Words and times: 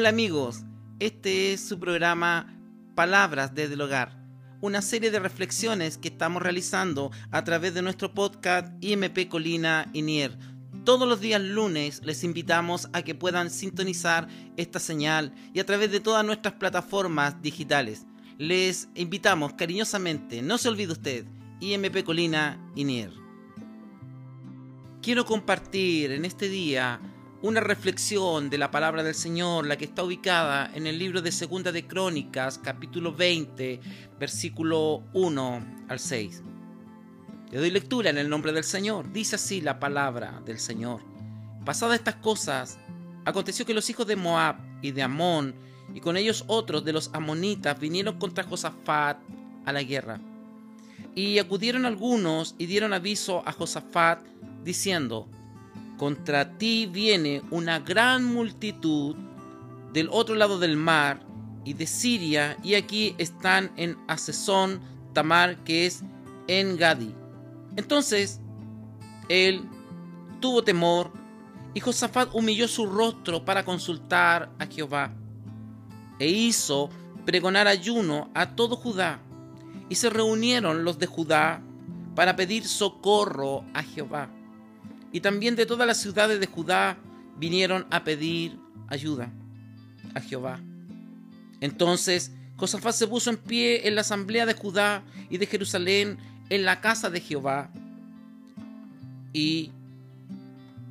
Hola 0.00 0.08
amigos, 0.08 0.62
este 0.98 1.52
es 1.52 1.60
su 1.60 1.78
programa 1.78 2.58
Palabras 2.94 3.54
desde 3.54 3.74
el 3.74 3.82
Hogar, 3.82 4.16
una 4.62 4.80
serie 4.80 5.10
de 5.10 5.18
reflexiones 5.18 5.98
que 5.98 6.08
estamos 6.08 6.42
realizando 6.42 7.10
a 7.30 7.44
través 7.44 7.74
de 7.74 7.82
nuestro 7.82 8.14
podcast 8.14 8.72
IMP 8.82 9.28
Colina 9.28 9.90
Inier. 9.92 10.38
Todos 10.86 11.06
los 11.06 11.20
días 11.20 11.42
lunes 11.42 12.00
les 12.02 12.24
invitamos 12.24 12.88
a 12.94 13.02
que 13.02 13.14
puedan 13.14 13.50
sintonizar 13.50 14.26
esta 14.56 14.78
señal 14.78 15.34
y 15.52 15.60
a 15.60 15.66
través 15.66 15.92
de 15.92 16.00
todas 16.00 16.24
nuestras 16.24 16.54
plataformas 16.54 17.42
digitales. 17.42 18.06
Les 18.38 18.88
invitamos 18.94 19.52
cariñosamente, 19.52 20.40
no 20.40 20.56
se 20.56 20.70
olvide 20.70 20.92
usted, 20.92 21.26
IMP 21.60 22.04
Colina 22.04 22.58
Inier. 22.74 23.12
Quiero 25.02 25.26
compartir 25.26 26.12
en 26.12 26.24
este 26.24 26.48
día 26.48 26.98
una 27.42 27.60
reflexión 27.60 28.50
de 28.50 28.58
la 28.58 28.70
palabra 28.70 29.02
del 29.02 29.14
Señor, 29.14 29.66
la 29.66 29.78
que 29.78 29.86
está 29.86 30.04
ubicada 30.04 30.70
en 30.74 30.86
el 30.86 30.98
libro 30.98 31.22
de 31.22 31.32
Segunda 31.32 31.72
de 31.72 31.86
Crónicas, 31.86 32.58
capítulo 32.58 33.14
20, 33.14 33.80
versículo 34.18 35.04
1 35.14 35.84
al 35.88 35.98
6. 35.98 36.42
Le 37.50 37.58
doy 37.58 37.70
lectura 37.70 38.10
en 38.10 38.18
el 38.18 38.28
nombre 38.28 38.52
del 38.52 38.64
Señor. 38.64 39.10
Dice 39.10 39.36
así 39.36 39.62
la 39.62 39.80
palabra 39.80 40.42
del 40.44 40.58
Señor. 40.58 41.00
Pasadas 41.64 41.98
estas 41.98 42.16
cosas, 42.16 42.78
aconteció 43.24 43.64
que 43.64 43.74
los 43.74 43.88
hijos 43.88 44.06
de 44.06 44.16
Moab 44.16 44.56
y 44.82 44.90
de 44.90 45.02
Amón, 45.02 45.54
y 45.94 46.00
con 46.00 46.18
ellos 46.18 46.44
otros 46.46 46.84
de 46.84 46.92
los 46.92 47.08
amonitas, 47.14 47.80
vinieron 47.80 48.18
contra 48.18 48.44
Josafat 48.44 49.16
a 49.64 49.72
la 49.72 49.82
guerra. 49.82 50.20
Y 51.14 51.38
acudieron 51.38 51.86
algunos 51.86 52.54
y 52.58 52.66
dieron 52.66 52.92
aviso 52.92 53.42
a 53.46 53.52
Josafat, 53.52 54.20
diciendo, 54.62 55.26
contra 56.00 56.56
ti 56.56 56.86
viene 56.86 57.42
una 57.50 57.78
gran 57.78 58.24
multitud 58.24 59.14
del 59.92 60.08
otro 60.10 60.34
lado 60.34 60.58
del 60.58 60.78
mar 60.78 61.20
y 61.62 61.74
de 61.74 61.86
Siria, 61.86 62.56
y 62.62 62.72
aquí 62.72 63.14
están 63.18 63.70
en 63.76 63.98
Asesón 64.08 64.80
Tamar, 65.12 65.62
que 65.62 65.84
es 65.84 66.02
en 66.48 66.78
Gadi. 66.78 67.14
Entonces 67.76 68.40
él 69.28 69.68
tuvo 70.40 70.64
temor 70.64 71.12
y 71.74 71.80
Josafat 71.80 72.34
humilló 72.34 72.66
su 72.66 72.86
rostro 72.86 73.44
para 73.44 73.66
consultar 73.66 74.50
a 74.58 74.64
Jehová 74.64 75.12
e 76.18 76.28
hizo 76.28 76.88
pregonar 77.26 77.68
ayuno 77.68 78.30
a 78.32 78.56
todo 78.56 78.74
Judá. 78.74 79.20
Y 79.90 79.96
se 79.96 80.08
reunieron 80.08 80.82
los 80.82 80.98
de 80.98 81.04
Judá 81.04 81.60
para 82.14 82.36
pedir 82.36 82.66
socorro 82.66 83.66
a 83.74 83.82
Jehová 83.82 84.30
y 85.12 85.20
también 85.20 85.56
de 85.56 85.66
todas 85.66 85.86
las 85.86 85.98
ciudades 85.98 86.40
de 86.40 86.46
Judá 86.46 86.98
vinieron 87.36 87.86
a 87.90 88.04
pedir 88.04 88.58
ayuda 88.88 89.32
a 90.14 90.20
Jehová. 90.20 90.60
Entonces 91.60 92.32
Josafat 92.56 92.94
se 92.94 93.06
puso 93.06 93.30
en 93.30 93.38
pie 93.38 93.88
en 93.88 93.94
la 93.94 94.02
asamblea 94.02 94.44
de 94.44 94.54
Judá 94.54 95.02
y 95.30 95.38
de 95.38 95.46
Jerusalén 95.46 96.18
en 96.50 96.64
la 96.64 96.80
casa 96.80 97.08
de 97.08 97.20
Jehová 97.20 97.70
y 99.32 99.70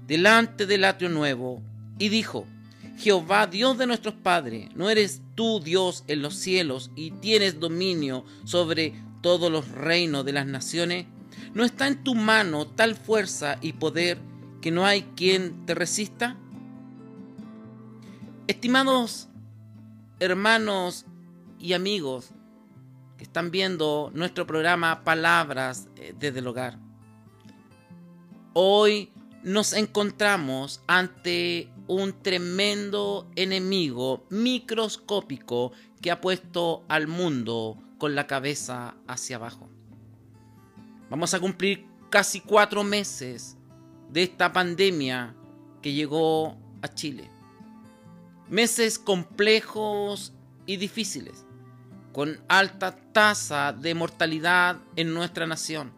delante 0.07 0.65
del 0.65 0.85
atrio 0.85 1.09
nuevo 1.09 1.61
y 1.99 2.09
dijo, 2.09 2.47
Jehová, 2.97 3.45
Dios 3.45 3.77
de 3.77 3.85
nuestros 3.85 4.15
padres, 4.15 4.69
¿no 4.75 4.89
eres 4.89 5.21
tú 5.35 5.59
Dios 5.59 6.03
en 6.07 6.21
los 6.21 6.35
cielos 6.35 6.89
y 6.95 7.11
tienes 7.11 7.59
dominio 7.59 8.25
sobre 8.45 8.93
todos 9.21 9.51
los 9.51 9.69
reinos 9.69 10.25
de 10.25 10.33
las 10.33 10.47
naciones? 10.47 11.05
¿No 11.53 11.63
está 11.63 11.87
en 11.87 12.03
tu 12.03 12.15
mano 12.15 12.67
tal 12.67 12.95
fuerza 12.95 13.57
y 13.61 13.73
poder 13.73 14.19
que 14.61 14.71
no 14.71 14.85
hay 14.85 15.03
quien 15.15 15.65
te 15.65 15.75
resista? 15.75 16.37
Estimados 18.47 19.29
hermanos 20.19 21.05
y 21.59 21.73
amigos 21.73 22.31
que 23.17 23.23
están 23.23 23.51
viendo 23.51 24.11
nuestro 24.13 24.45
programa 24.45 25.03
Palabras 25.03 25.87
eh, 25.95 26.13
desde 26.17 26.39
el 26.39 26.47
hogar, 26.47 26.77
hoy 28.53 29.11
nos 29.43 29.73
encontramos 29.73 30.81
ante 30.87 31.71
un 31.87 32.21
tremendo 32.21 33.29
enemigo 33.35 34.25
microscópico 34.29 35.71
que 36.01 36.11
ha 36.11 36.21
puesto 36.21 36.83
al 36.87 37.07
mundo 37.07 37.77
con 37.97 38.15
la 38.15 38.27
cabeza 38.27 38.95
hacia 39.07 39.37
abajo. 39.37 39.68
Vamos 41.09 41.33
a 41.33 41.39
cumplir 41.39 41.87
casi 42.09 42.39
cuatro 42.39 42.83
meses 42.83 43.57
de 44.09 44.23
esta 44.23 44.53
pandemia 44.53 45.35
que 45.81 45.93
llegó 45.93 46.57
a 46.81 46.87
Chile. 46.87 47.29
Meses 48.47 48.99
complejos 48.99 50.33
y 50.65 50.77
difíciles, 50.77 51.45
con 52.13 52.39
alta 52.47 52.95
tasa 53.11 53.73
de 53.73 53.95
mortalidad 53.95 54.79
en 54.95 55.13
nuestra 55.13 55.47
nación 55.47 55.91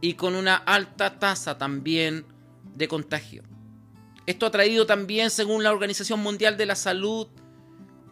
y 0.00 0.14
con 0.14 0.34
una 0.34 0.56
alta 0.56 1.18
tasa 1.18 1.56
también 1.56 2.26
de 2.74 2.88
contagio. 2.88 3.42
Esto 4.26 4.46
ha 4.46 4.50
traído 4.50 4.86
también, 4.86 5.30
según 5.30 5.62
la 5.62 5.72
Organización 5.72 6.20
Mundial 6.20 6.56
de 6.56 6.66
la 6.66 6.76
Salud, 6.76 7.28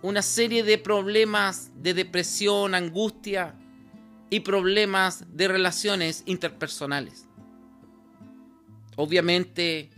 una 0.02 0.22
serie 0.22 0.62
de 0.62 0.78
problemas 0.78 1.70
de 1.76 1.94
depresión, 1.94 2.74
angustia, 2.74 3.54
y 4.30 4.40
problemas 4.40 5.24
de 5.36 5.48
relaciones 5.48 6.22
interpersonales. 6.26 7.26
Obviamente, 8.96 9.90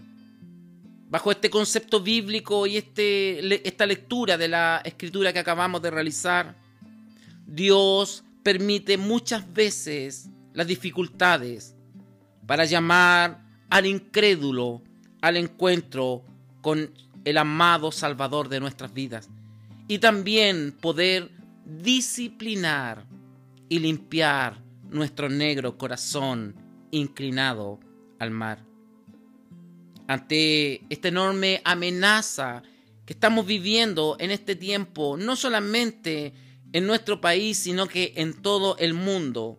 bajo 1.09 1.31
este 1.31 1.51
concepto 1.51 2.01
bíblico 2.01 2.67
y 2.67 2.79
este, 2.79 3.69
esta 3.69 3.87
lectura 3.87 4.39
de 4.39 4.49
la 4.49 4.81
escritura 4.85 5.33
que 5.33 5.39
acabamos 5.39 5.83
de 5.83 5.91
realizar, 5.91 6.57
Dios 7.47 8.25
permite 8.43 8.97
muchas 8.97 9.53
veces 9.53 10.29
las 10.55 10.67
dificultades 10.67 11.75
para 12.47 12.65
llamar 12.65 13.43
al 13.69 13.87
incrédulo 13.87 14.83
al 15.23 15.37
encuentro 15.37 16.25
con 16.61 16.93
el 17.25 17.39
amado 17.39 17.91
Salvador 17.93 18.49
de 18.49 18.61
nuestras 18.61 18.93
vidas 18.93 19.31
y 19.89 19.99
también 19.99 20.73
poder 20.73 21.31
disciplinar 21.65 23.07
y 23.73 23.79
limpiar 23.79 24.63
nuestro 24.91 25.31
negro 25.31 25.79
corazón 25.79 26.55
inclinado 26.91 27.81
al 28.19 28.31
mar. 28.31 28.67
Ante 30.07 30.85
esta 30.91 31.09
enorme 31.09 31.63
amenaza 31.65 32.63
que 33.07 33.15
estamos 33.15 33.47
viviendo 33.47 34.17
en 34.19 34.31
este 34.31 34.57
tiempo, 34.57 35.17
no 35.17 35.37
solamente 35.37 36.35
en 36.75 36.87
nuestro 36.87 37.23
país, 37.23 37.57
sino 37.57 37.87
que 37.89 38.13
en 38.17 38.43
todo 38.43 38.77
el 38.77 38.93
mundo, 38.93 39.57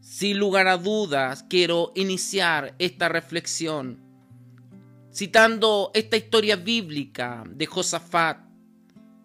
sin 0.00 0.38
lugar 0.38 0.68
a 0.68 0.76
dudas 0.76 1.44
quiero 1.48 1.90
iniciar 1.96 2.76
esta 2.78 3.08
reflexión 3.08 4.06
citando 5.12 5.90
esta 5.94 6.16
historia 6.16 6.54
bíblica 6.54 7.42
de 7.50 7.66
Josafat, 7.66 8.38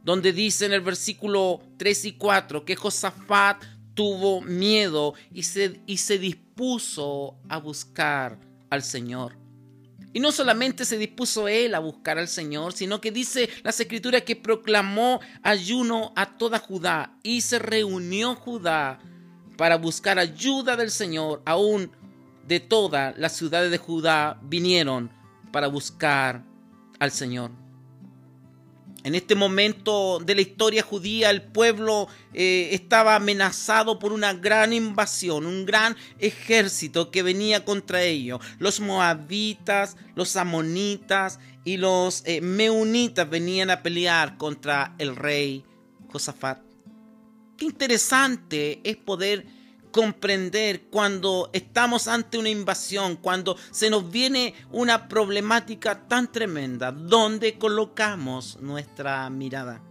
donde 0.03 0.33
dice 0.33 0.65
en 0.65 0.73
el 0.73 0.81
versículo 0.81 1.61
3 1.77 2.05
y 2.05 2.11
4 2.13 2.65
que 2.65 2.75
Josafat 2.75 3.63
tuvo 3.93 4.41
miedo 4.41 5.13
y 5.31 5.43
se, 5.43 5.81
y 5.85 5.97
se 5.97 6.17
dispuso 6.17 7.37
a 7.49 7.57
buscar 7.57 8.39
al 8.69 8.83
Señor. 8.83 9.37
Y 10.13 10.19
no 10.19 10.31
solamente 10.31 10.85
se 10.85 10.97
dispuso 10.97 11.47
él 11.47 11.73
a 11.73 11.79
buscar 11.79 12.19
al 12.19 12.27
Señor, 12.27 12.73
sino 12.73 13.01
que 13.01 13.11
dice 13.11 13.49
las 13.63 13.79
escrituras 13.79 14.21
que 14.21 14.35
proclamó 14.35 15.19
ayuno 15.41 16.13
a 16.15 16.37
toda 16.37 16.59
Judá 16.59 17.17
y 17.23 17.41
se 17.41 17.57
reunió 17.57 18.35
Judá 18.35 18.99
para 19.57 19.77
buscar 19.77 20.19
ayuda 20.19 20.75
del 20.75 20.91
Señor. 20.91 21.41
Aún 21.45 21.91
de 22.47 22.59
todas 22.59 23.17
las 23.17 23.35
ciudades 23.35 23.71
de 23.71 23.79
Judá 23.79 24.39
vinieron 24.43 25.11
para 25.51 25.67
buscar 25.67 26.43
al 26.99 27.11
Señor. 27.11 27.62
En 29.03 29.15
este 29.15 29.35
momento 29.35 30.19
de 30.19 30.33
la 30.33 30.41
historia 30.41 30.81
judía, 30.81 31.29
el 31.29 31.41
pueblo 31.41 32.07
eh, 32.33 32.69
estaba 32.71 33.15
amenazado 33.15 33.99
por 33.99 34.13
una 34.13 34.33
gran 34.33 34.71
invasión, 34.71 35.45
un 35.45 35.65
gran 35.65 35.97
ejército 36.19 37.11
que 37.11 37.21
venía 37.21 37.65
contra 37.65 38.03
ellos. 38.03 38.39
Los 38.59 38.79
moabitas, 38.79 39.97
los 40.15 40.37
amonitas 40.37 41.39
y 41.65 41.77
los 41.77 42.23
eh, 42.25 42.39
meunitas 42.39 43.29
venían 43.29 43.69
a 43.71 43.83
pelear 43.83 44.37
contra 44.37 44.95
el 44.97 45.17
rey 45.17 45.65
Josafat. 46.07 46.59
Qué 47.57 47.65
interesante 47.65 48.79
es 48.85 48.95
poder 48.95 49.45
comprender 49.93 50.87
cuando 50.89 51.51
estamos 51.53 52.07
ante 52.07 52.39
una 52.39 52.49
invasión, 52.49 53.15
cuando 53.15 53.55
se 53.69 53.91
nos 53.91 54.09
viene 54.09 54.55
una 54.71 55.07
problemática 55.07 56.07
tan 56.07 56.31
tremenda, 56.31 56.91
¿dónde 56.91 57.59
colocamos 57.59 58.57
nuestra 58.59 59.29
mirada? 59.29 59.83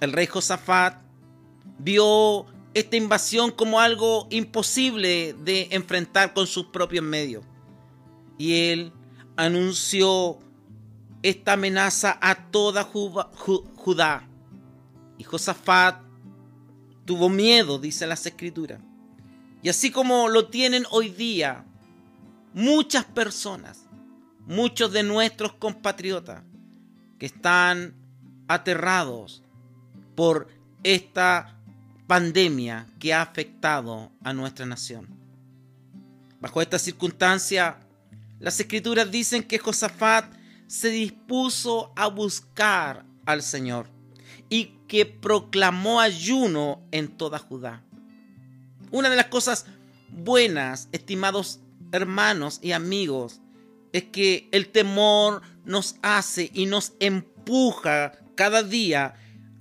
El 0.00 0.12
rey 0.12 0.28
Josafat 0.28 1.02
vio 1.78 2.46
esta 2.74 2.96
invasión 2.96 3.50
como 3.50 3.80
algo 3.80 4.28
imposible 4.30 5.34
de 5.34 5.68
enfrentar 5.72 6.32
con 6.32 6.46
sus 6.46 6.66
propios 6.66 7.04
medios. 7.04 7.44
Y 8.38 8.70
él 8.70 8.92
anunció 9.36 10.38
esta 11.24 11.54
amenaza 11.54 12.18
a 12.20 12.50
toda 12.50 12.84
Judá. 12.84 14.28
Y 15.18 15.24
Josafat 15.24 16.05
tuvo 17.06 17.28
miedo, 17.30 17.78
dice 17.78 18.06
las 18.06 18.26
escrituras. 18.26 18.80
Y 19.62 19.68
así 19.68 19.90
como 19.90 20.28
lo 20.28 20.48
tienen 20.48 20.84
hoy 20.90 21.08
día 21.08 21.64
muchas 22.52 23.04
personas, 23.04 23.86
muchos 24.46 24.92
de 24.92 25.02
nuestros 25.02 25.54
compatriotas 25.54 26.42
que 27.18 27.26
están 27.26 27.94
aterrados 28.48 29.42
por 30.14 30.48
esta 30.82 31.58
pandemia 32.06 32.86
que 32.98 33.14
ha 33.14 33.22
afectado 33.22 34.12
a 34.22 34.32
nuestra 34.32 34.66
nación. 34.66 35.08
Bajo 36.40 36.62
esta 36.62 36.78
circunstancia, 36.78 37.78
las 38.38 38.60
escrituras 38.60 39.10
dicen 39.10 39.42
que 39.42 39.58
Josafat 39.58 40.32
se 40.66 40.90
dispuso 40.90 41.92
a 41.96 42.08
buscar 42.08 43.04
al 43.24 43.42
Señor 43.42 43.88
y 44.48 44.75
que 44.86 45.06
proclamó 45.06 46.00
ayuno 46.00 46.82
en 46.92 47.08
toda 47.08 47.38
Judá. 47.38 47.82
Una 48.90 49.10
de 49.10 49.16
las 49.16 49.26
cosas 49.26 49.66
buenas, 50.08 50.88
estimados 50.92 51.60
hermanos 51.92 52.60
y 52.62 52.72
amigos, 52.72 53.40
es 53.92 54.04
que 54.04 54.48
el 54.52 54.68
temor 54.68 55.42
nos 55.64 55.96
hace 56.02 56.50
y 56.52 56.66
nos 56.66 56.92
empuja 57.00 58.12
cada 58.34 58.62
día 58.62 59.14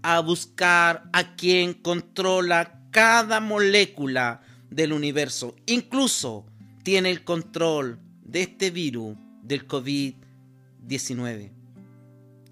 a 0.03 0.19
buscar 0.19 1.09
a 1.13 1.35
quien 1.35 1.73
controla 1.73 2.81
cada 2.91 3.39
molécula 3.39 4.41
del 4.69 4.93
universo. 4.93 5.55
Incluso 5.65 6.45
tiene 6.83 7.09
el 7.09 7.23
control 7.23 7.99
de 8.23 8.43
este 8.43 8.69
virus 8.69 9.17
del 9.41 9.67
COVID-19. 9.67 11.54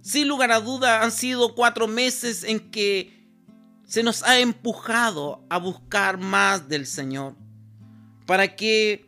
Sin 0.04 0.28
lugar 0.28 0.52
a 0.52 0.60
duda 0.60 1.02
han 1.02 1.14
sido 1.14 1.56
cuatro 1.56 1.88
meses 1.88 2.44
en 2.44 2.60
que 2.72 3.26
se 3.88 4.04
nos 4.04 4.22
ha 4.24 4.38
empujado 4.40 5.46
a 5.50 5.58
buscar 5.58 6.18
más 6.18 6.68
del 6.68 6.86
Señor. 6.86 7.38
Para 8.26 8.54
que, 8.58 9.06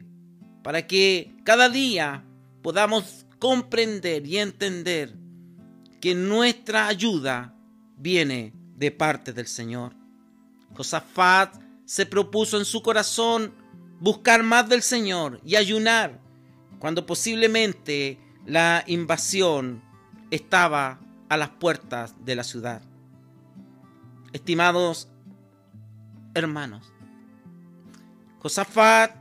para 0.63 0.87
que 0.87 1.35
cada 1.43 1.67
día 1.67 2.23
podamos 2.61 3.25
comprender 3.39 4.25
y 4.25 4.37
entender 4.37 5.17
que 5.99 6.15
nuestra 6.15 6.87
ayuda 6.87 7.53
viene 7.97 8.53
de 8.77 8.89
parte 8.89 9.33
del 9.33 9.47
Señor. 9.47 9.93
Josafat 10.77 11.61
se 11.83 12.05
propuso 12.05 12.57
en 12.57 12.63
su 12.63 12.81
corazón 12.81 13.53
buscar 13.99 14.43
más 14.43 14.69
del 14.69 14.81
Señor 14.81 15.41
y 15.43 15.57
ayunar 15.57 16.21
cuando 16.79 17.05
posiblemente 17.05 18.17
la 18.45 18.83
invasión 18.87 19.83
estaba 20.31 20.99
a 21.29 21.37
las 21.37 21.49
puertas 21.49 22.15
de 22.23 22.35
la 22.35 22.43
ciudad. 22.43 22.81
Estimados 24.33 25.07
hermanos, 26.33 26.91
Josafat 28.39 29.15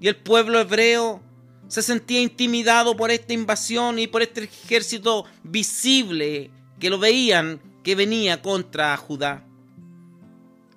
y 0.00 0.08
el 0.08 0.16
pueblo 0.16 0.60
hebreo 0.60 1.20
se 1.68 1.82
sentía 1.82 2.20
intimidado 2.20 2.96
por 2.96 3.10
esta 3.10 3.32
invasión 3.32 3.98
y 3.98 4.06
por 4.06 4.22
este 4.22 4.44
ejército 4.44 5.24
visible 5.42 6.50
que 6.78 6.90
lo 6.90 6.98
veían 6.98 7.60
que 7.84 7.94
venía 7.94 8.42
contra 8.42 8.96
Judá. 8.96 9.44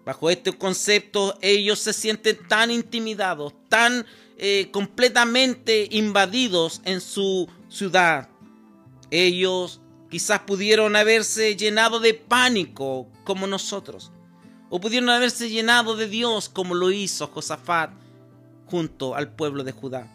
Bajo 0.06 0.30
este 0.30 0.52
concepto 0.52 1.38
ellos 1.42 1.80
se 1.80 1.94
sienten 1.94 2.38
tan 2.48 2.72
intimidados, 2.72 3.54
tan 3.70 4.06
eh, 4.38 4.70
completamente 4.72 5.88
invadidos 5.92 6.82
en 6.84 7.00
su 7.00 7.48
ciudad. 7.70 8.30
Ellos 9.14 9.80
quizás 10.10 10.40
pudieron 10.40 10.96
haberse 10.96 11.56
llenado 11.56 12.00
de 12.00 12.16
pánico 12.16 13.08
como 13.24 13.46
nosotros. 13.46 14.12
O 14.72 14.82
pudieron 14.82 15.12
haberse 15.12 15.52
llenado 15.52 15.96
de 15.96 16.08
Dios 16.08 16.50
como 16.50 16.74
lo 16.74 16.90
hizo 16.90 17.28
Josafat 17.28 17.92
junto 18.66 19.14
al 19.14 19.32
pueblo 19.36 19.64
de 19.64 19.72
Judá. 19.72 20.12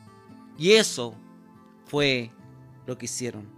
Y 0.58 0.72
eso 0.72 1.14
fue 1.86 2.32
lo 2.86 2.98
que 2.98 3.04
hicieron. 3.04 3.48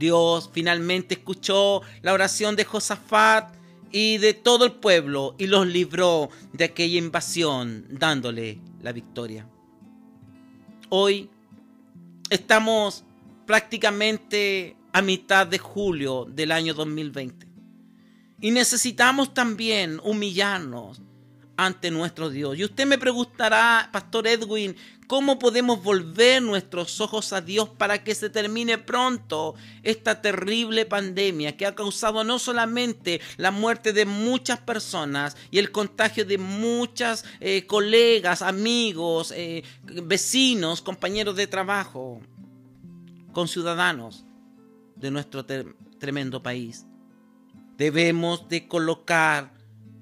Dios 0.00 0.50
finalmente 0.52 1.14
escuchó 1.14 1.82
la 2.00 2.12
oración 2.12 2.56
de 2.56 2.64
Josafat 2.64 3.54
y 3.92 4.18
de 4.18 4.34
todo 4.34 4.64
el 4.64 4.72
pueblo 4.72 5.36
y 5.38 5.46
los 5.46 5.64
libró 5.64 6.28
de 6.52 6.64
aquella 6.64 6.98
invasión 6.98 7.86
dándole 7.88 8.58
la 8.80 8.90
victoria. 8.90 9.46
Hoy 10.88 11.30
estamos 12.30 13.04
prácticamente 13.46 14.76
a 14.92 15.02
mitad 15.02 15.46
de 15.46 15.58
julio 15.58 16.26
del 16.28 16.52
año 16.52 16.74
2020. 16.74 17.46
Y 18.40 18.50
necesitamos 18.50 19.34
también 19.34 20.00
humillarnos 20.02 21.00
ante 21.56 21.90
nuestro 21.90 22.30
Dios. 22.30 22.58
Y 22.58 22.64
usted 22.64 22.86
me 22.86 22.98
preguntará, 22.98 23.88
Pastor 23.92 24.26
Edwin, 24.26 24.76
¿cómo 25.06 25.38
podemos 25.38 25.82
volver 25.82 26.42
nuestros 26.42 27.00
ojos 27.00 27.32
a 27.32 27.40
Dios 27.40 27.68
para 27.68 28.02
que 28.02 28.14
se 28.14 28.30
termine 28.30 28.78
pronto 28.78 29.54
esta 29.82 30.20
terrible 30.20 30.86
pandemia 30.86 31.56
que 31.56 31.66
ha 31.66 31.74
causado 31.74 32.24
no 32.24 32.38
solamente 32.38 33.20
la 33.36 33.50
muerte 33.50 33.92
de 33.92 34.06
muchas 34.06 34.58
personas 34.60 35.36
y 35.50 35.58
el 35.58 35.70
contagio 35.70 36.24
de 36.24 36.38
muchas 36.38 37.24
eh, 37.40 37.66
colegas, 37.66 38.42
amigos, 38.42 39.32
eh, 39.36 39.62
vecinos, 39.84 40.80
compañeros 40.82 41.36
de 41.36 41.46
trabajo, 41.46 42.20
con 43.32 43.48
ciudadanos 43.48 44.24
de 44.96 45.10
nuestro 45.10 45.44
tremendo 45.98 46.42
país. 46.42 46.86
Debemos 47.76 48.48
de 48.48 48.68
colocar 48.68 49.54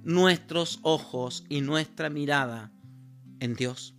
nuestros 0.03 0.81
ojos 0.83 1.45
y 1.49 1.61
nuestra 1.61 2.11
mirada 2.11 2.73
en 3.39 3.55
Dios. 3.55 3.95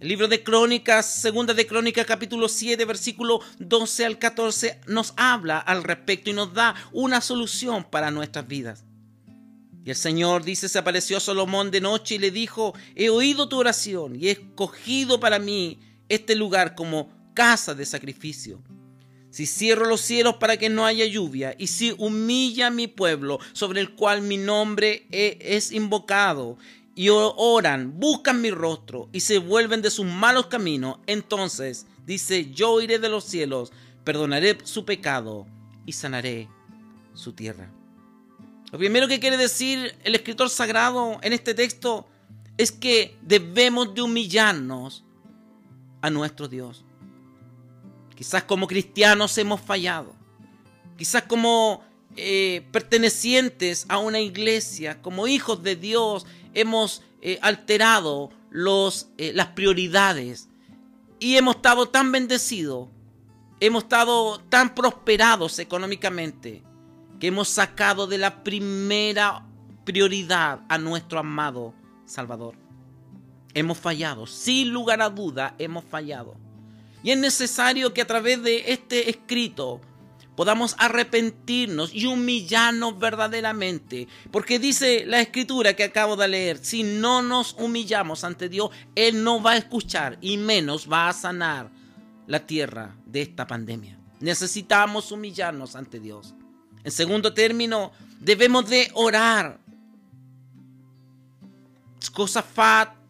El 0.00 0.08
libro 0.08 0.28
de 0.28 0.42
Crónicas, 0.42 1.06
segunda 1.06 1.54
de 1.54 1.66
Crónicas, 1.66 2.04
capítulo 2.04 2.48
7, 2.48 2.84
versículo 2.84 3.40
12 3.58 4.04
al 4.04 4.18
14, 4.18 4.80
nos 4.86 5.14
habla 5.16 5.58
al 5.58 5.84
respecto 5.84 6.28
y 6.28 6.34
nos 6.34 6.52
da 6.52 6.74
una 6.92 7.22
solución 7.22 7.84
para 7.84 8.10
nuestras 8.10 8.46
vidas. 8.46 8.84
Y 9.86 9.90
el 9.90 9.96
Señor 9.96 10.44
dice, 10.44 10.68
se 10.68 10.78
apareció 10.78 11.18
Salomón 11.20 11.70
de 11.70 11.80
noche 11.80 12.16
y 12.16 12.18
le 12.18 12.30
dijo, 12.30 12.74
he 12.94 13.08
oído 13.08 13.48
tu 13.48 13.56
oración 13.56 14.16
y 14.16 14.28
he 14.28 14.32
escogido 14.32 15.18
para 15.20 15.38
mí 15.38 15.78
este 16.08 16.34
lugar 16.34 16.74
como 16.74 17.15
casa 17.36 17.74
de 17.74 17.84
sacrificio. 17.84 18.60
Si 19.30 19.44
cierro 19.44 19.84
los 19.84 20.00
cielos 20.00 20.36
para 20.36 20.56
que 20.56 20.70
no 20.70 20.86
haya 20.86 21.04
lluvia, 21.04 21.54
y 21.58 21.66
si 21.66 21.94
humilla 21.98 22.68
a 22.68 22.70
mi 22.70 22.88
pueblo 22.88 23.38
sobre 23.52 23.80
el 23.80 23.94
cual 23.94 24.22
mi 24.22 24.38
nombre 24.38 25.06
e, 25.12 25.38
es 25.40 25.70
invocado, 25.70 26.56
y 26.94 27.10
oran, 27.10 28.00
buscan 28.00 28.40
mi 28.40 28.50
rostro, 28.50 29.10
y 29.12 29.20
se 29.20 29.36
vuelven 29.36 29.82
de 29.82 29.90
sus 29.90 30.06
malos 30.06 30.46
caminos, 30.46 30.98
entonces 31.06 31.86
dice, 32.06 32.50
yo 32.50 32.80
iré 32.80 32.98
de 32.98 33.10
los 33.10 33.24
cielos, 33.24 33.70
perdonaré 34.02 34.56
su 34.64 34.86
pecado 34.86 35.46
y 35.84 35.92
sanaré 35.92 36.48
su 37.12 37.34
tierra. 37.34 37.70
Lo 38.72 38.78
primero 38.78 39.06
que 39.06 39.20
quiere 39.20 39.36
decir 39.36 39.94
el 40.04 40.14
escritor 40.14 40.48
sagrado 40.48 41.18
en 41.22 41.34
este 41.34 41.52
texto 41.52 42.06
es 42.56 42.72
que 42.72 43.18
debemos 43.20 43.94
de 43.94 44.00
humillarnos 44.00 45.04
a 46.00 46.08
nuestro 46.08 46.48
Dios. 46.48 46.85
Quizás 48.16 48.44
como 48.44 48.66
cristianos 48.66 49.36
hemos 49.38 49.60
fallado. 49.60 50.16
Quizás 50.96 51.24
como 51.24 51.84
eh, 52.16 52.66
pertenecientes 52.72 53.84
a 53.88 53.98
una 53.98 54.20
iglesia, 54.20 55.02
como 55.02 55.28
hijos 55.28 55.62
de 55.62 55.76
Dios, 55.76 56.26
hemos 56.54 57.02
eh, 57.20 57.38
alterado 57.42 58.30
eh, 59.18 59.32
las 59.34 59.48
prioridades 59.48 60.48
y 61.20 61.36
hemos 61.36 61.56
estado 61.56 61.90
tan 61.90 62.10
bendecidos, 62.10 62.88
hemos 63.60 63.82
estado 63.82 64.40
tan 64.48 64.74
prosperados 64.74 65.58
económicamente, 65.58 66.62
que 67.20 67.26
hemos 67.26 67.48
sacado 67.48 68.06
de 68.06 68.16
la 68.16 68.42
primera 68.42 69.46
prioridad 69.84 70.60
a 70.70 70.78
nuestro 70.78 71.18
amado 71.18 71.74
Salvador. 72.06 72.56
Hemos 73.52 73.76
fallado, 73.76 74.26
sin 74.26 74.70
lugar 74.70 75.02
a 75.02 75.10
duda, 75.10 75.54
hemos 75.58 75.84
fallado. 75.84 76.45
Y 77.06 77.12
es 77.12 77.18
necesario 77.18 77.94
que 77.94 78.02
a 78.02 78.06
través 78.08 78.42
de 78.42 78.72
este 78.72 79.08
escrito 79.08 79.80
podamos 80.34 80.74
arrepentirnos 80.76 81.94
y 81.94 82.06
humillarnos 82.06 82.98
verdaderamente. 82.98 84.08
Porque 84.32 84.58
dice 84.58 85.04
la 85.06 85.20
escritura 85.20 85.76
que 85.76 85.84
acabo 85.84 86.16
de 86.16 86.26
leer, 86.26 86.58
si 86.60 86.82
no 86.82 87.22
nos 87.22 87.52
humillamos 87.60 88.24
ante 88.24 88.48
Dios, 88.48 88.70
Él 88.96 89.22
no 89.22 89.40
va 89.40 89.52
a 89.52 89.56
escuchar 89.56 90.18
y 90.20 90.36
menos 90.36 90.90
va 90.92 91.08
a 91.08 91.12
sanar 91.12 91.70
la 92.26 92.44
tierra 92.44 92.96
de 93.06 93.22
esta 93.22 93.46
pandemia. 93.46 93.96
Necesitamos 94.18 95.12
humillarnos 95.12 95.76
ante 95.76 96.00
Dios. 96.00 96.34
En 96.82 96.90
segundo 96.90 97.32
término, 97.32 97.92
debemos 98.18 98.68
de 98.68 98.90
orar. 98.94 99.60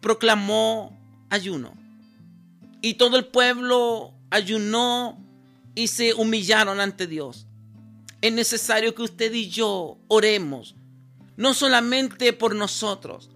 Proclamó 0.01 0.95
ayuno. 1.31 1.86
Y 2.81 2.95
todo 2.95 3.17
el 3.17 3.25
pueblo 3.25 4.13
ayunó 4.29 5.23
y 5.75 5.87
se 5.87 6.13
humillaron 6.13 6.79
ante 6.79 7.07
Dios. 7.07 7.47
Es 8.21 8.33
necesario 8.33 8.95
que 8.95 9.03
usted 9.03 9.33
y 9.33 9.49
yo 9.49 9.99
oremos, 10.07 10.75
no 11.35 11.53
solamente 11.53 12.33
por 12.33 12.55
nosotros, 12.55 13.29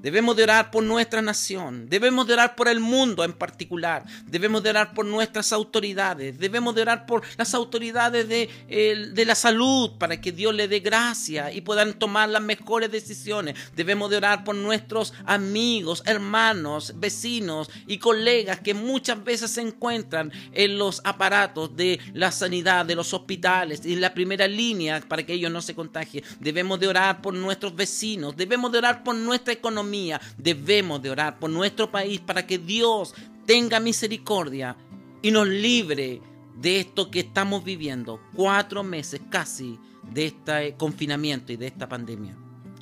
Debemos 0.00 0.36
de 0.36 0.44
orar 0.44 0.70
por 0.70 0.84
nuestra 0.84 1.20
nación, 1.22 1.88
debemos 1.88 2.24
de 2.28 2.34
orar 2.34 2.54
por 2.54 2.68
el 2.68 2.78
mundo 2.78 3.24
en 3.24 3.32
particular, 3.32 4.04
debemos 4.26 4.62
de 4.62 4.70
orar 4.70 4.94
por 4.94 5.04
nuestras 5.04 5.52
autoridades, 5.52 6.38
debemos 6.38 6.72
de 6.76 6.82
orar 6.82 7.04
por 7.04 7.22
las 7.36 7.52
autoridades 7.52 8.28
de, 8.28 8.48
de, 8.68 9.24
la 9.24 9.34
salud 9.34 9.98
para 9.98 10.20
que 10.20 10.30
Dios 10.30 10.54
le 10.54 10.68
dé 10.68 10.78
gracia 10.78 11.52
y 11.52 11.62
puedan 11.62 11.94
tomar 11.94 12.28
las 12.28 12.42
mejores 12.42 12.92
decisiones. 12.92 13.56
Debemos 13.74 14.08
de 14.08 14.18
orar 14.18 14.44
por 14.44 14.54
nuestros 14.54 15.14
amigos, 15.26 16.04
hermanos, 16.06 16.94
vecinos 16.96 17.68
y 17.88 17.98
colegas 17.98 18.60
que 18.60 18.74
muchas 18.74 19.24
veces 19.24 19.50
se 19.50 19.62
encuentran 19.62 20.30
en 20.52 20.78
los 20.78 21.00
aparatos 21.02 21.76
de 21.76 21.98
la 22.14 22.30
sanidad, 22.30 22.86
de 22.86 22.94
los 22.94 23.12
hospitales 23.12 23.84
en 23.84 24.00
la 24.00 24.14
primera 24.14 24.46
línea 24.46 25.00
para 25.00 25.24
que 25.24 25.32
ellos 25.32 25.50
no 25.50 25.60
se 25.60 25.74
contagien. 25.74 26.22
Debemos 26.38 26.78
de 26.78 26.86
orar 26.86 27.20
por 27.20 27.34
nuestros 27.34 27.74
vecinos, 27.74 28.36
debemos 28.36 28.70
de 28.70 28.78
orar 28.78 29.02
por 29.02 29.16
nuestra 29.16 29.52
economía 29.52 29.87
debemos 30.36 31.02
de 31.02 31.10
orar 31.10 31.38
por 31.38 31.50
nuestro 31.50 31.90
país 31.90 32.20
para 32.20 32.46
que 32.46 32.58
Dios 32.58 33.14
tenga 33.46 33.80
misericordia 33.80 34.76
y 35.22 35.30
nos 35.30 35.48
libre 35.48 36.20
de 36.56 36.80
esto 36.80 37.10
que 37.10 37.20
estamos 37.20 37.64
viviendo, 37.64 38.20
cuatro 38.34 38.82
meses 38.82 39.20
casi 39.30 39.78
de 40.02 40.26
este 40.26 40.74
confinamiento 40.76 41.52
y 41.52 41.56
de 41.56 41.66
esta 41.66 41.88
pandemia. 41.88 42.36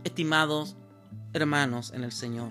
Estimados 0.04 0.76
hermanos 1.32 1.92
en 1.94 2.04
el 2.04 2.12
Señor, 2.12 2.50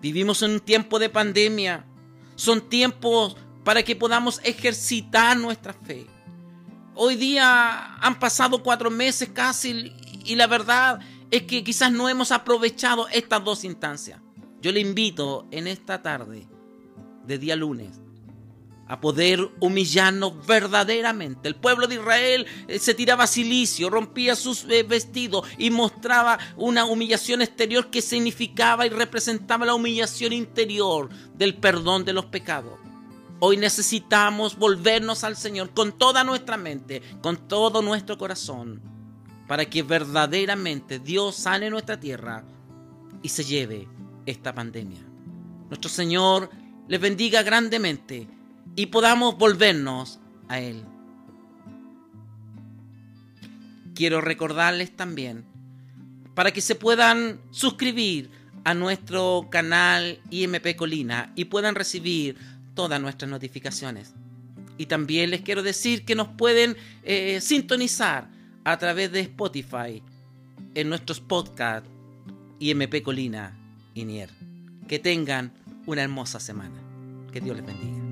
vivimos 0.00 0.42
en 0.42 0.52
un 0.52 0.60
tiempo 0.60 0.98
de 0.98 1.08
pandemia, 1.08 1.86
son 2.34 2.68
tiempos 2.68 3.36
para 3.64 3.82
que 3.82 3.96
podamos 3.96 4.40
ejercitar 4.44 5.36
nuestra 5.36 5.72
fe. 5.72 6.06
Hoy 6.94 7.16
día 7.16 7.96
han 7.96 8.18
pasado 8.18 8.62
cuatro 8.62 8.90
meses 8.90 9.30
casi 9.32 9.92
y 10.24 10.34
la 10.34 10.46
verdad 10.46 11.00
es 11.30 11.42
que 11.42 11.64
quizás 11.64 11.92
no 11.92 12.08
hemos 12.08 12.32
aprovechado 12.32 13.08
estas 13.08 13.42
dos 13.44 13.64
instancias. 13.64 14.20
Yo 14.60 14.72
le 14.72 14.80
invito 14.80 15.46
en 15.50 15.66
esta 15.66 16.02
tarde 16.02 16.46
de 17.26 17.38
día 17.38 17.56
lunes 17.56 18.00
a 18.88 19.00
poder 19.00 19.50
humillarnos 19.60 20.46
verdaderamente. 20.46 21.48
El 21.48 21.56
pueblo 21.56 21.88
de 21.88 21.96
Israel 21.96 22.46
eh, 22.68 22.78
se 22.78 22.94
tiraba 22.94 23.26
silicio, 23.26 23.90
rompía 23.90 24.36
sus 24.36 24.64
eh, 24.64 24.84
vestidos 24.84 25.46
y 25.58 25.70
mostraba 25.70 26.38
una 26.56 26.84
humillación 26.84 27.42
exterior 27.42 27.90
que 27.90 28.00
significaba 28.00 28.86
y 28.86 28.90
representaba 28.90 29.66
la 29.66 29.74
humillación 29.74 30.32
interior 30.32 31.08
del 31.34 31.56
perdón 31.56 32.04
de 32.04 32.12
los 32.12 32.26
pecados. 32.26 32.78
Hoy 33.40 33.56
necesitamos 33.56 34.56
volvernos 34.56 35.24
al 35.24 35.36
Señor 35.36 35.70
con 35.70 35.98
toda 35.98 36.22
nuestra 36.22 36.56
mente, 36.56 37.02
con 37.20 37.48
todo 37.48 37.82
nuestro 37.82 38.16
corazón 38.16 38.95
para 39.46 39.64
que 39.66 39.82
verdaderamente 39.82 40.98
Dios 40.98 41.36
sane 41.36 41.70
nuestra 41.70 41.98
tierra 41.98 42.44
y 43.22 43.28
se 43.28 43.44
lleve 43.44 43.88
esta 44.26 44.54
pandemia. 44.54 45.00
Nuestro 45.68 45.88
Señor 45.88 46.50
les 46.88 47.00
bendiga 47.00 47.42
grandemente 47.42 48.28
y 48.74 48.86
podamos 48.86 49.36
volvernos 49.38 50.20
a 50.48 50.60
Él. 50.60 50.84
Quiero 53.94 54.20
recordarles 54.20 54.94
también 54.94 55.44
para 56.34 56.52
que 56.52 56.60
se 56.60 56.74
puedan 56.74 57.40
suscribir 57.50 58.30
a 58.64 58.74
nuestro 58.74 59.48
canal 59.50 60.20
IMP 60.30 60.76
Colina 60.76 61.32
y 61.34 61.46
puedan 61.46 61.74
recibir 61.74 62.36
todas 62.74 63.00
nuestras 63.00 63.30
notificaciones. 63.30 64.12
Y 64.76 64.86
también 64.86 65.30
les 65.30 65.40
quiero 65.40 65.62
decir 65.62 66.04
que 66.04 66.14
nos 66.14 66.28
pueden 66.28 66.76
eh, 67.02 67.40
sintonizar 67.40 68.28
a 68.66 68.78
través 68.78 69.12
de 69.12 69.20
Spotify 69.20 70.02
en 70.74 70.88
nuestros 70.88 71.20
podcasts 71.20 71.88
IMP 72.58 73.00
Colina 73.00 73.56
y 73.94 74.04
Nier. 74.04 74.30
Que 74.88 74.98
tengan 74.98 75.52
una 75.86 76.02
hermosa 76.02 76.40
semana. 76.40 76.82
Que 77.32 77.40
Dios 77.40 77.56
les 77.56 77.64
bendiga. 77.64 78.05